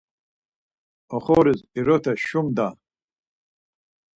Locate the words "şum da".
2.25-2.67